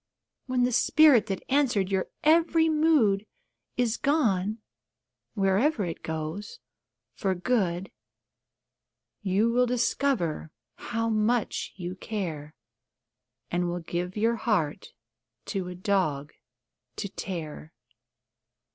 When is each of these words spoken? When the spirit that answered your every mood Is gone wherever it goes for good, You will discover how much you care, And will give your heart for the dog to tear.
When 0.47 0.63
the 0.63 0.71
spirit 0.71 1.27
that 1.27 1.43
answered 1.47 1.91
your 1.91 2.07
every 2.23 2.69
mood 2.69 3.27
Is 3.77 3.97
gone 3.97 4.57
wherever 5.35 5.85
it 5.85 6.01
goes 6.01 6.57
for 7.13 7.35
good, 7.35 7.91
You 9.21 9.51
will 9.51 9.67
discover 9.67 10.49
how 10.73 11.07
much 11.09 11.73
you 11.75 11.93
care, 11.93 12.55
And 13.51 13.69
will 13.69 13.81
give 13.81 14.17
your 14.17 14.37
heart 14.37 14.87
for 15.45 15.63
the 15.65 15.75
dog 15.75 16.33
to 16.95 17.07
tear. 17.07 17.71